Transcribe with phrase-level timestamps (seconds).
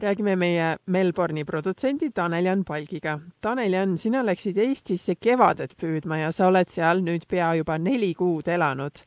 [0.00, 3.18] räägime meie Melbourne'i produtsendi Tanel-Jan Palgiga.
[3.40, 8.48] Tanel-Jan, sina läksid Eestisse kevadet püüdma ja sa oled seal nüüd pea juba neli kuud
[8.48, 9.04] elanud.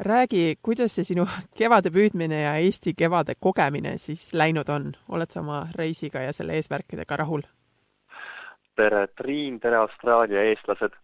[0.00, 1.26] räägi, kuidas see sinu
[1.60, 6.56] kevade püüdmine ja Eesti kevade kogemine siis läinud on, oled sa oma reisiga ja selle
[6.56, 7.42] eesmärkidega rahul?
[8.76, 10.96] tere, Triin, tere, Austraalia eestlased!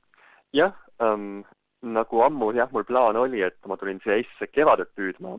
[0.52, 0.72] jah
[1.02, 1.44] ähm,,
[1.82, 5.36] nagu ammu jah, mul plaan oli, et ma tulin siia Eestisse kevadet püüdma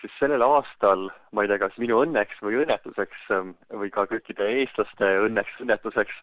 [0.00, 4.48] siis sellel aastal, ma ei tea, kas minu õnneks või õnnetuseks ähm, või ka kõikide
[4.60, 6.16] eestlaste õnneks, õnnetuseks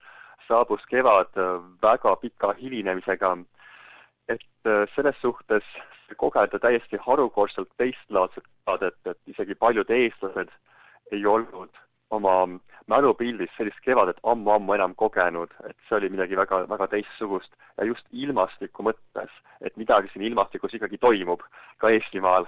[0.48, 3.38] saabus kevad äh, väga pika hilinemisega.
[4.28, 5.64] et äh, selles suhtes
[6.18, 10.52] kogeda täiesti harukordselt teistlaadset kevadet, et isegi paljud eestlased
[11.12, 11.72] ei olnud
[12.10, 12.48] oma
[12.88, 18.06] mälupildis sellist kevadet ammu-ammu enam kogenud, et see oli midagi väga, väga teistsugust ja just
[18.12, 21.44] ilmastiku mõttes, et midagi siin ilmastikus ikkagi toimub
[21.84, 22.48] ka Eestimaal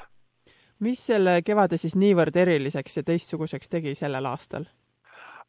[0.80, 4.68] mis selle kevade siis niivõrd eriliseks ja teistsuguseks tegi sellel aastal?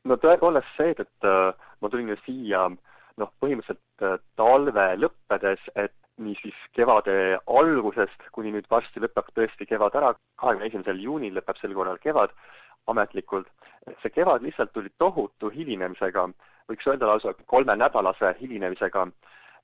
[0.04, 2.66] no tõepoolest see, et äh, ma tulin ju siia
[3.20, 7.14] noh, põhimõtteliselt äh, talve lõppedes, et niisiis kevade
[7.48, 12.34] algusest kuni nüüd varsti lõpeb tõesti kevad ära, kahekümne esimesel juunil lõpeb sel korral kevad
[12.90, 13.48] ametlikult,
[13.88, 16.26] et see kevad lihtsalt tuli tohutu hilinemisega,
[16.68, 19.06] võiks öelda lausa kolmenädalase hilinemisega,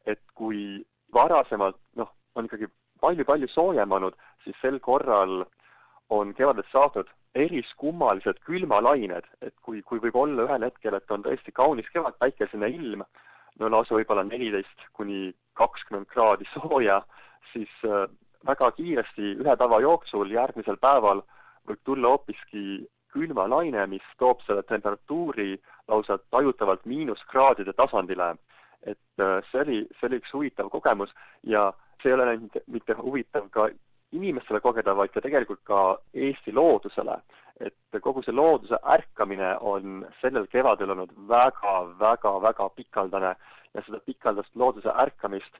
[0.06, 2.68] et kui varasemalt noh, on ikkagi
[3.00, 5.44] palju-palju soojem olnud, siis sel korral
[6.10, 11.52] on kevadest saadud eriskummalised külmalained, et kui, kui võib olla ühel hetkel, et on tõesti
[11.52, 13.04] kaunis kevad, päikesene ilm,
[13.60, 17.02] no lausa võib-olla neliteist kuni kakskümmend kraadi sooja,
[17.52, 18.06] siis äh,
[18.46, 21.22] väga kiiresti ühe päeva jooksul järgmisel päeval
[21.68, 25.56] võib tulla hoopiski külmalaine, mis toob selle temperatuuri
[25.88, 28.36] lausa tajutavalt miinuskraadide tasandile.
[28.86, 31.10] et äh, see oli, see oli üks huvitav kogemus
[31.42, 33.68] ja see ei ole ainult mitte huvitav ka
[34.16, 35.82] inimestele kogeda, vaid ka tegelikult ka
[36.14, 37.20] Eesti loodusele.
[37.56, 43.30] et kogu see looduse ärkamine on sellel kevadel olnud väga, väga, väga pikaldane
[43.74, 45.56] ja seda pikaldast looduse ärkamist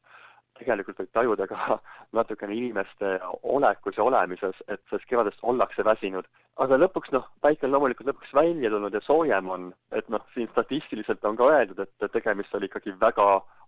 [0.58, 1.78] tegelikult võib tajuda ka
[2.18, 6.28] natukene inimeste olekus ja olemises, et sellest kevadest ollakse väsinud.
[6.56, 10.48] aga lõpuks noh, päike on loomulikult lõpuks välja tulnud ja soojem on, et noh, siin
[10.52, 13.26] statistiliselt on ka öeldud, et tegemist oli ikkagi väga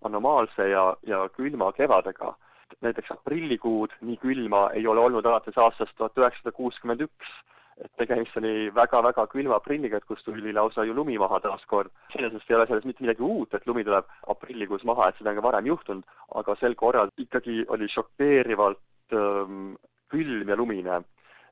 [0.09, 2.33] anomaalse ja, ja külma kevadega
[2.85, 7.37] näiteks aprillikuud nii külma ei ole olnud alates aastast tuhat üheksasada kuuskümmend üks.
[7.79, 11.91] et tegemist oli väga-väga külma aprilliga, et kus tuli lausa ju lumi maha taaskord.
[12.15, 15.39] iseenesest ei ole selles mitte midagi uut, et lumi tuleb aprillikuus maha, et seda on
[15.39, 19.77] ka varem juhtunud, aga sel korral ikkagi oli šokeerivalt ähm,
[20.11, 21.01] külm ja lumine.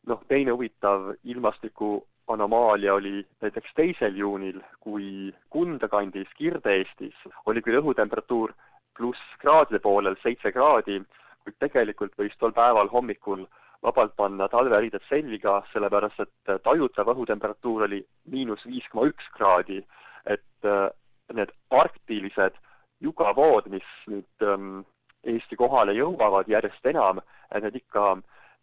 [0.06, 7.78] noh, teine huvitav ilmastiku anomaalia oli näiteks teisel juunil, kui Kunda kandis Kirde-Eestis oli küll
[7.81, 8.54] õhutemperatuur
[8.97, 11.01] plusskraadide poolel seitse kraadi,
[11.45, 13.47] kuid tegelikult võis tol päeval hommikul
[13.84, 18.01] vabalt panna talveriided selga, sellepärast et tajutav õhutemperatuur oli
[18.33, 19.84] miinus viis koma üks kraadi.
[20.27, 20.91] et äh,
[21.34, 22.57] need arktilised
[23.01, 24.81] jugavood, mis nüüd ähm,
[25.27, 27.21] Eesti kohale jõuavad järjest enam,
[27.51, 28.17] et need ikka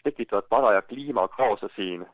[0.04, 2.06] tekitavad paraja kliimakaose siin.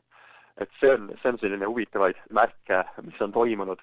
[0.60, 3.80] et see on, see on selline huvitavaid märke, mis on toimunud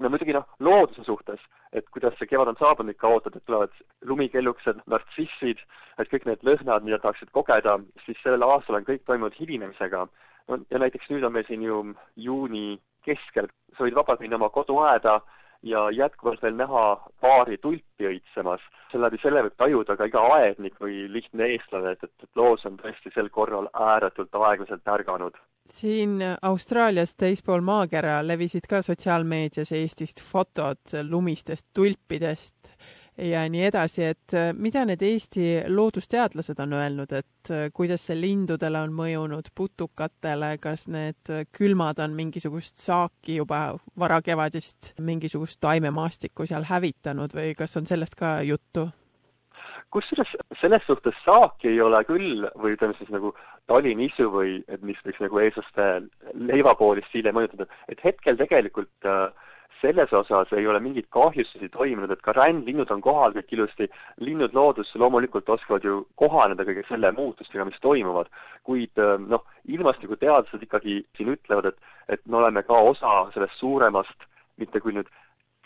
[0.00, 1.40] no muidugi noh, looduse suhtes,
[1.72, 3.72] et kuidas see kevad on saabunud, ikka ootad, et tulevad
[4.10, 5.62] lumikellukesed, nartsissid,
[5.98, 10.06] et kõik need lõhnad, mida tahaksid kogeda, siis sellel aastal on kõik toimunud hilinemisega.
[10.48, 11.80] no ja näiteks nüüd on meil siin ju
[12.16, 15.20] juuni keskel, sa võid vabalt minna oma koduaeda
[15.66, 16.84] ja jätkuvalt veel näha
[17.20, 18.62] paari tulpi õitsemas.
[18.96, 22.78] läbi selle võib tajuda ka iga aednik või lihtne eestlane, et, et, et loos on
[22.80, 30.94] tõesti sel korral ääretult aeglaselt ärganud siin Austraalias teispool maakera levisid ka sotsiaalmeedias Eestist fotod
[31.10, 32.76] lumistest tulpidest
[33.18, 38.18] ja nii edasi, et äh, mida need Eesti loodusteadlased on öelnud, et äh, kuidas see
[38.20, 43.62] lindudele on mõjunud, putukatele, kas need külmad on mingisugust saaki juba
[43.98, 48.88] varakevadist, mingisugust taimemaastikku seal hävitanud või kas on sellest ka juttu?
[49.94, 53.32] kusjuures selles suhtes saaki ei ole küll või ütleme siis nagu
[53.70, 55.86] talinisu või et mis võiks nagu eestlaste
[56.34, 59.30] leivapoolist hiljem mõjutada, et hetkel tegelikult äh,
[59.80, 63.88] selles osas ei ole mingeid kahjustusi toimunud, et ka rändlinnud on kohal kõik ilusti,
[64.24, 68.30] linnud loodus loomulikult oskavad ju kohaneda kõige selle muutustega, mis toimuvad,
[68.66, 74.80] kuid noh, ilmastikuteadlased ikkagi siin ütlevad, et, et me oleme ka osa sellest suuremast, mitte
[74.80, 75.12] küll nüüd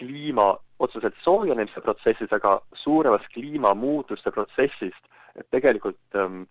[0.01, 5.03] kliima otseselt soojenemise protsessist, aga suuremast kliimamuutuste protsessist,
[5.37, 6.45] et tegelikult ähm,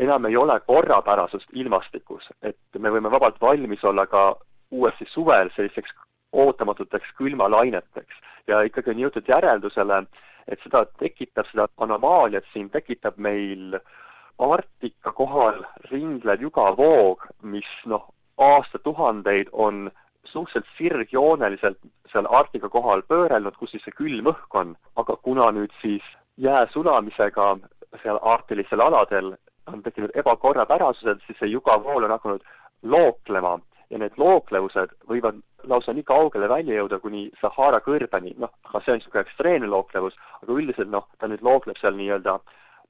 [0.00, 4.32] enam ei ole korrapärasust ilmastikus, et me võime vabalt valmis olla ka
[4.70, 5.92] uuesti suvel sellisteks
[6.32, 8.20] ootamatuteks külmalaineteks.
[8.48, 10.04] Ja ikkagi on jõutud järeldusele,
[10.48, 13.78] et seda tekitab, seda anomaaliat siin tekitab meil
[14.40, 15.58] Arktika kohal
[15.90, 18.06] ringlev jugavoog, mis noh,
[18.40, 19.90] aastatuhandeid on
[20.24, 21.78] suhteliselt sirgjooneliselt
[22.12, 26.06] seal Arktika kohal pöörelnud, kus siis see külm õhk on, aga kuna nüüd siis
[26.40, 27.56] jää sulamisega
[28.02, 29.34] seal arktilistel aladel
[29.66, 32.44] on tekkinud ebakorrapärasused, siis see jugavool on hakanud
[32.82, 33.58] looklema
[33.90, 35.40] ja need looklevused võivad
[35.70, 40.16] lausa nii kaugele välja jõuda kuni Sahara kõrbeni, noh, aga see on niisugune ekstreemne looklevus,
[40.40, 42.38] aga üldiselt noh, ta nüüd lookleb seal nii-öelda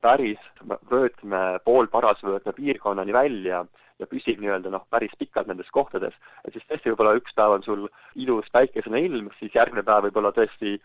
[0.04, 0.40] päris
[0.90, 3.64] vöötme, poolparasvöötme piirkonnani välja
[4.00, 6.14] ja püsib nii-öelda noh, päris pikalt nendes kohtades.
[6.44, 10.20] et siis tõesti võib-olla üks päev on sul ilus päikesene ilm, siis järgmine päev võib
[10.20, 10.78] olla tõesti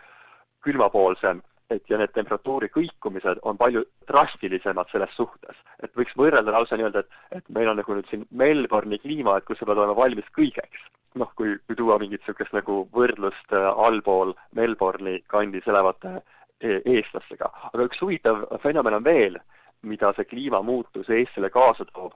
[0.65, 5.57] külmapoolsem et ja need temperatuuri kõikumised on palju drastilisemad selles suhtes.
[5.83, 9.45] et võiks võrrelda lausa nii-öelda, et, et meil on nagu nüüd siin Melbourne'i kliima, et
[9.45, 10.85] kus sa pead olema valmis kõigeks.
[11.15, 16.19] noh, kui, kui tuua mingit niisugust nagu võrdlust äh, allpool Melbourne'i kandis elavate
[16.61, 17.49] e eestlastega.
[17.73, 19.39] aga üks huvitav fenomen on veel,
[19.81, 22.13] mida see kliimamuutus Eestile kaasa toob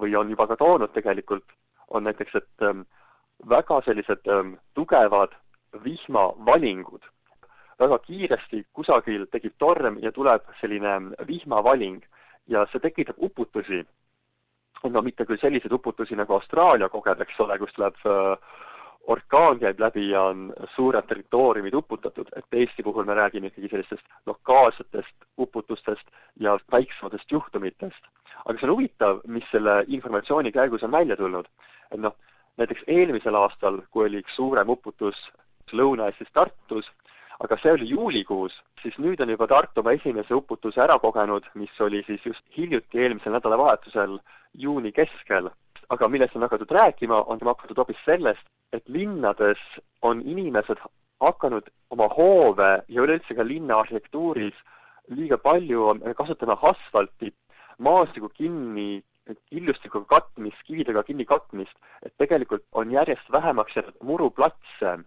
[0.00, 1.44] või on juba ka toonud tegelikult,
[1.88, 2.82] on näiteks, et ähm,
[3.48, 5.32] väga sellised ähm, tugevad
[5.84, 7.04] vihmavalingud
[7.78, 10.94] väga kiiresti kusagil tekib torm ja tuleb selline
[11.26, 12.02] vihmavaling
[12.48, 13.84] ja see tekitab uputusi.
[14.90, 18.58] no mitte küll selliseid uputusi, nagu Austraalia kogeb, eks ole, kus tuleb äh,
[19.08, 24.06] orkaan käib läbi ja on suured territooriumid uputatud, et Eesti puhul me räägime ikkagi sellistest
[24.26, 26.06] lokaalsetest uputustest
[26.40, 28.02] ja väiksematest juhtumitest.
[28.44, 31.48] aga see on huvitav, mis selle informatsiooni käigus on välja tulnud.
[31.90, 32.14] et noh,
[32.56, 35.28] näiteks eelmisel aastal, kui oli üks suurem uputus
[35.72, 36.86] Lõuna-Eestis Tartus,
[37.44, 41.80] aga see oli juulikuus, siis nüüd on juba Tartu oma esimese uputuse ära kogenud, mis
[41.80, 44.18] oli siis just hiljuti, eelmisel nädalavahetusel,
[44.54, 45.50] juuni keskel.
[45.88, 48.42] aga millest on hakatud rääkima, on hakatud hoopis sellest,
[48.76, 49.60] et linnades
[50.02, 50.82] on inimesed
[51.20, 54.58] hakanud oma hoove ja üleüldse ka linna arhitektuuris
[55.08, 57.32] liiga palju kasutama asfalti,
[57.78, 59.02] maastiku kinni
[59.48, 64.98] killustikuga katmist, kividega kinni katmist, et tegelikult on järjest vähemaks jäänud muruplatse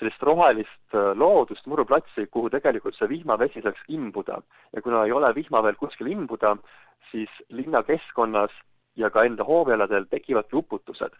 [0.00, 4.40] sellist rohelist äh, loodust, muruplatsi, kuhu tegelikult see vihmavesi saaks imbuda.
[4.72, 6.56] ja kuna ei ole vihma veel kuskil imbuda,
[7.10, 8.50] siis linnakeskkonnas
[8.96, 11.14] ja ka enda hoovialadel tekivadki uputused.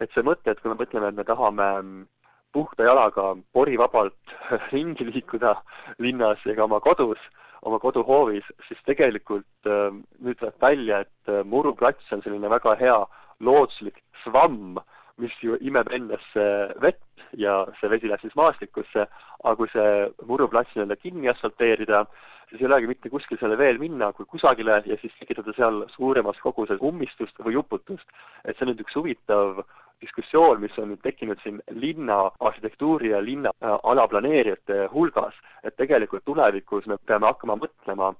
[0.00, 2.06] et see mõte, et kui me mõtleme, et me tahame mm,
[2.52, 4.36] puhta jalaga porivabalt
[4.72, 5.56] ringi liikuda
[5.98, 7.18] linnas ja ka oma kodus,
[7.62, 9.90] oma koduhoovis, siis tegelikult äh,
[10.22, 12.98] nüüd tuleb välja, et äh, muruplats on selline väga hea
[13.40, 14.78] looduslik svamm,
[15.18, 16.46] mis ju imeb endasse
[16.82, 17.02] vett
[17.36, 19.06] ja see vesi läheb siis maastikusse,
[19.44, 22.04] aga kui see muruplats nii-öelda kinni asfalteerida,
[22.48, 26.38] siis ei olegi mitte kuskil selle veel minna kui kusagile ja siis tekitada seal suuremas
[26.42, 28.06] koguses ummistust või uputust.
[28.44, 29.62] et see on nüüd üks huvitav
[30.00, 35.34] diskussioon, mis on nüüd tekkinud siin linna arhitektuuri ja linna äh, alaplaneerijate hulgas,
[35.64, 38.12] et tegelikult tulevikus me peame hakkama mõtlema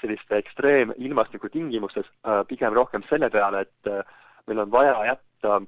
[0.00, 4.04] selliste ekstreemilmastiku tingimustes äh, pigem rohkem selle peale, et äh,
[4.46, 5.60] meil on vaja jätta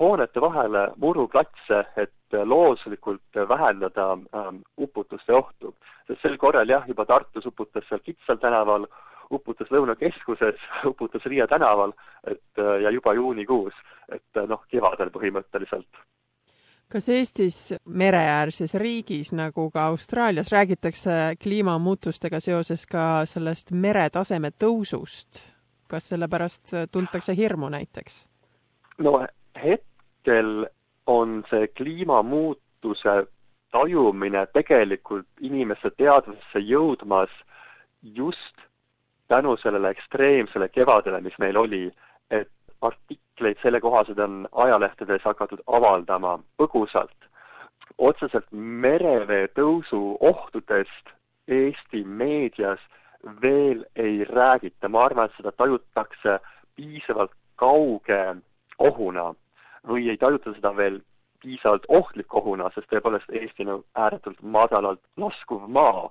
[0.00, 2.12] hoonete vahele muruplatse, et
[2.44, 5.74] looduslikult vähendada ähm, uputuste ohtu.
[6.06, 8.86] sest sel korral jah, juba Tartus uputas seal Kitsal tänaval,
[9.30, 10.60] uputas Lõunakeskuses,
[10.92, 11.92] uputas Riia tänaval,
[12.26, 13.74] et äh, ja juba juunikuus,
[14.08, 16.04] et äh, noh, kevadel põhimõtteliselt
[16.92, 25.42] kas Eestis mereäärses riigis nagu ka Austraalias räägitakse kliimamuutustega seoses ka sellest meretaseme tõusust?
[25.90, 28.24] kas selle pärast tuntakse hirmu näiteks?
[28.98, 29.18] no
[29.64, 30.66] hetkel
[31.06, 33.26] on see kliimamuutuse
[33.72, 37.30] tajumine tegelikult inimeste teadvusesse jõudmas
[38.02, 38.66] just
[39.28, 41.92] tänu sellele ekstreemsele kevadele, mis meil oli,
[42.30, 42.50] et
[42.82, 47.16] artikleid sellekohased on ajalehtedes hakatud avaldama põgusalt.
[47.98, 51.12] otseselt merevee tõusu ohtudest
[51.48, 52.80] Eesti meedias
[53.42, 56.38] veel ei räägita, ma arvan, et seda tajutakse
[56.76, 58.36] piisavalt kauge
[58.78, 59.34] ohuna
[59.88, 61.00] või ei tajuta seda veel
[61.42, 66.10] piisavalt ohtliku ohuna, sest tõepoolest Eesti on ääretult madalalt laskuv maa.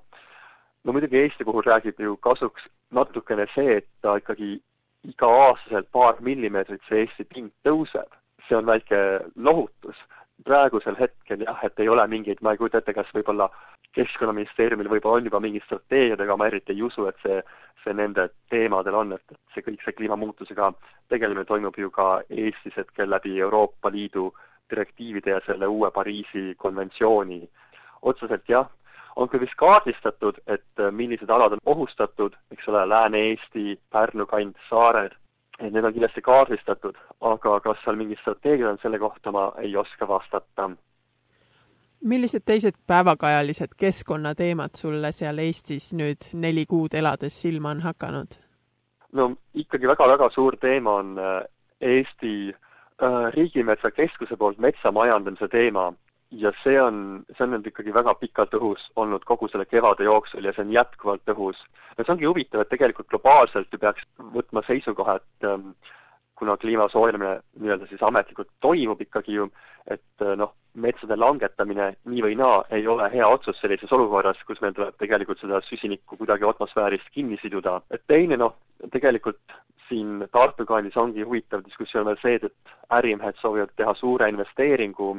[0.84, 4.60] no muidugi Eesti puhul räägib ju kasuks natukene see, et ta ikkagi
[5.10, 8.10] iga-aastaselt paar millimeetrit see Eesti pind tõuseb.
[8.48, 8.98] see on väike
[9.36, 9.98] lohutus.
[10.44, 13.50] Praegusel hetkel jah, et ei ole mingeid, ma ei kujuta ette, kas võib-olla
[13.96, 17.38] Keskkonnaministeeriumil võib-olla on juba mingid strateegiad, aga ma eriti ei usu, et see,
[17.84, 20.74] see nende teemadel on, et see kõik, see kliimamuutusega
[21.14, 24.34] tegelemine toimub ju ka Eestis hetkel läbi Euroopa Liidu
[24.70, 27.46] direktiivide ja selle uue Pariisi konventsiooni.
[28.02, 28.68] otseselt jah,
[29.16, 35.16] on küll vist kaardistatud, et millised alad on ohustatud, eks ole, Lääne-Eesti, Pärnu kant, saared,
[35.60, 39.76] et need on kindlasti kaardistatud, aga kas seal mingid strateegiad on selle kohta, ma ei
[39.78, 40.70] oska vastata
[42.06, 48.38] millised teised päevakajalised keskkonnateemad sulle seal Eestis nüüd neli kuud elades silma on hakanud?
[49.14, 51.42] no ikkagi väga-väga suur teema on äh,
[51.82, 55.94] Eesti äh, Riigimetsa Keskuse poolt metsamajandamise teema
[56.36, 60.46] ja see on, see on nüüd ikkagi väga pikalt õhus olnud kogu selle kevade jooksul
[60.46, 61.60] ja see on jätkuvalt õhus.
[61.98, 65.72] ja see ongi huvitav, et tegelikult globaalselt ju peaks võtma seisukoha, et ähm,
[66.36, 69.48] kuna kliima soojenemine nii-öelda siis ametlikult toimub ikkagi ju,
[69.88, 74.60] et äh, noh, metsade langetamine nii või naa ei ole hea otsus sellises olukorras, kus
[74.62, 77.80] meil tuleb tegelikult seda süsinikku kuidagi atmosfäärist kinni siduda.
[77.92, 78.58] et teine noh,
[78.92, 79.56] tegelikult
[79.88, 85.14] siin Tartu kandis ongi huvitav diskussioon veel see, et ärimehed soovivad teha suure investeeringu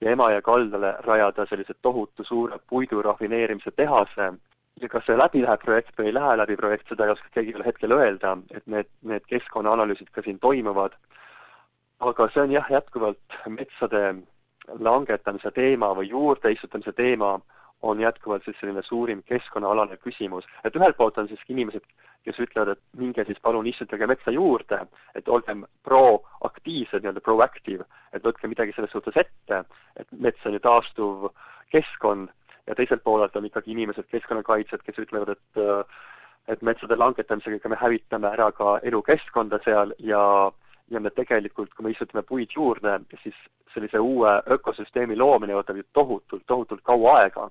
[0.00, 4.32] ja Emajõe kaldale rajada sellise tohutu suure puidu rafineerimise tehase
[4.80, 7.54] ja kas see läbi läheb projekt või ei lähe läbi projekt, seda ei oska keegi
[7.54, 10.96] veel hetkel öelda, et need, need keskkonnaanalüüsid ka siin toimuvad.
[12.00, 14.00] aga see on jah, jätkuvalt metsade
[14.80, 17.38] langetamise teema või juurde istutamise teema
[17.84, 20.44] on jätkuvalt siis selline suurim keskkonnaalane küsimus.
[20.64, 21.84] et ühelt poolt on siiski inimesed,
[22.24, 24.78] kes ütlevad, et minge siis palun istutage metsa juurde,
[25.14, 29.60] et olgem proaktiivsed, nii-öelda proactive, et võtke midagi selles suhtes ette,
[30.00, 31.28] et mets on ju taastuv
[31.74, 32.32] keskkond
[32.66, 35.64] ja teiselt poolelt on ikkagi inimesed, keskkonnakaitsjad, kes ütlevad, et
[36.48, 40.52] et metsade langetamisega me hävitame ära ka elukeskkonda seal ja
[40.92, 43.36] ja me tegelikult, kui me istutame puid juurde, siis
[43.74, 47.48] sellise uue ökosüsteemi loomine võtab ju tohutult, tohutult kaua aega.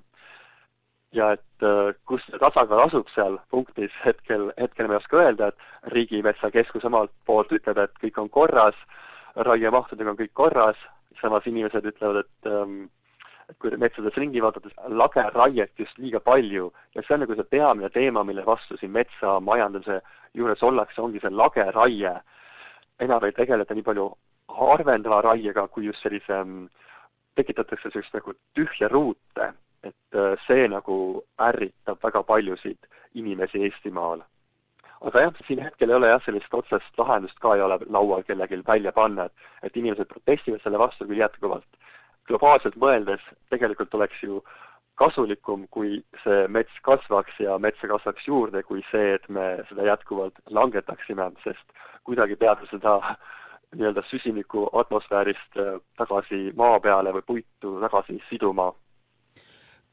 [1.13, 1.67] Ja et
[2.09, 6.85] kus see tasakaal asub seal punktis, hetkel, hetkel ma ei oska öelda, et Riigimetsa Keskus
[6.89, 8.75] omalt poolt ütleb, et kõik on korras,
[9.35, 10.79] raiemahtudega on kõik korras,
[11.21, 12.83] samas inimesed ütlevad, et ähm,
[13.49, 17.89] et kui metsades ringi vaadates, lageraiet just liiga palju ja see on nagu see peamine
[17.93, 19.99] teema, mille vastu siin metsamajandamise
[20.37, 22.13] juures ollakse, ongi see lageraie.
[23.03, 24.07] enam ei tegeleta nii palju
[24.53, 26.69] harvendava raiega, kui just sellise, mm,
[27.35, 29.51] tekitatakse sellist nagu tühja ruute,
[29.83, 34.23] et äh, see nagu ärritab väga paljusid inimesi Eestimaal
[35.03, 38.61] aga jah, siin hetkel ei ole jah, sellist otsest lahendust ka ei ole laual kellelgi
[38.67, 41.81] välja panna, et et inimesed protestivad selle vastu küll jätkuvalt
[42.27, 44.41] globaalselt mõeldes tegelikult oleks ju
[45.01, 50.37] kasulikum, kui see mets kasvaks ja metsa kasvaks juurde, kui see, et me seda jätkuvalt
[50.49, 52.99] langetaksime, sest kuidagi peab seda
[53.73, 58.69] nii-öelda süsinikku atmosfäärist äh, tagasi maa peale või puitu tagasi siduma.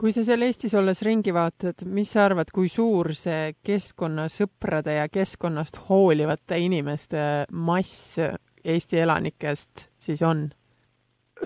[0.01, 5.09] Kui sa seal Eestis olles ringi vaatad, mis sa arvad, kui suur see keskkonnasõprade ja
[5.13, 8.17] keskkonnast hoolivate inimeste mass
[8.65, 10.49] Eesti elanikest siis on?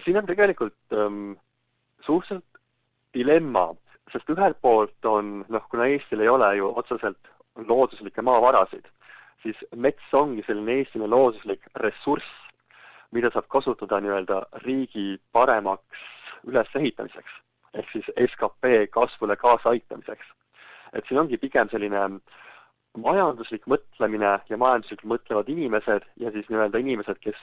[0.04, 1.34] siin on tegelikult ähm,
[2.06, 2.60] suhteliselt
[3.14, 3.68] dilemma,
[4.12, 7.30] sest ühelt poolt on, noh, kuna Eestil ei ole ju otseselt
[7.68, 8.86] looduslikke maavarasid,
[9.42, 12.26] siis mets ongi selline Eestiline looduslik ressurss,
[13.14, 16.06] mida saab kasutada nii-öelda riigi paremaks
[16.50, 17.38] ülesehitamiseks,
[17.74, 20.26] ehk siis skp kasvule kaasaaitamiseks.
[20.92, 22.20] et siin ongi pigem selline
[22.98, 27.40] majanduslik mõtlemine ja majanduslikult mõtlevad inimesed ja siis nii-öelda inimesed, kes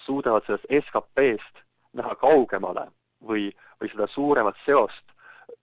[0.00, 1.64] suudavad sellest SKP-st
[2.00, 2.86] näha kaugemale
[3.26, 3.50] või,
[3.80, 5.16] või seda suuremat seost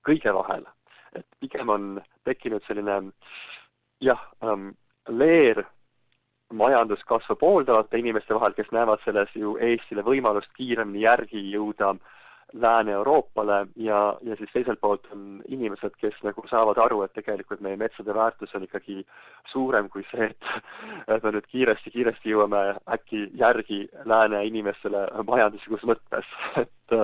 [0.06, 0.66] kõige vahel.
[1.16, 3.12] et pigem on tekkinud selline
[4.02, 4.70] jah ähm,,
[5.08, 5.64] leer
[6.54, 11.96] majanduskasvu pooldavate inimeste vahel, kes näevad selles ju Eestile võimalust kiiremini järgi jõuda
[12.54, 17.76] Lääne-Euroopale ja, ja siis teiselt poolt on inimesed, kes nagu saavad aru, et tegelikult meie
[17.78, 19.02] metsade väärtus on ikkagi
[19.52, 22.62] suurem kui see, et et me nüüd kiiresti-kiiresti jõuame
[22.96, 26.32] äkki järgi lääne inimestele majanduslikus mõttes.
[26.68, 26.98] Et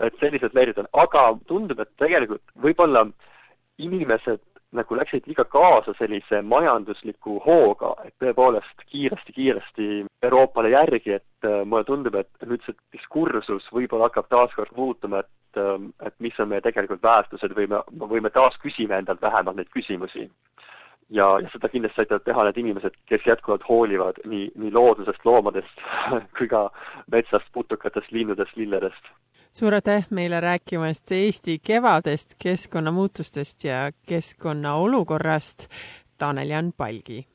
[0.00, 3.02] et sellised leerid on, aga tundub, et tegelikult võib-olla
[3.82, 4.40] inimesed
[4.76, 9.88] nagu läksid liiga kaasa sellise majandusliku hooga, et tõepoolest kiiresti-kiiresti
[10.22, 15.58] Euroopale järgi, et äh, mulle tundub, et nüüd see diskursus võib-olla hakkab taaskord muutuma, et
[15.58, 15.74] äh,
[16.06, 19.72] et mis on meie tegelikult väärtused või me, või me taas küsime endalt vähemalt neid
[19.74, 20.30] küsimusi.
[21.10, 25.82] ja, ja seda kindlasti aitavad teha need inimesed, kes jätkuvalt hoolivad nii, nii loodusest, loomadest
[26.38, 26.68] kui ka
[27.10, 29.10] metsast, putukatest, linnudest, lilledest
[29.52, 35.68] suur aitäh meile rääkimast Eesti kevadest, keskkonnamuutustest ja keskkonna olukorrast,
[36.18, 37.30] Tanel-Jan Palgi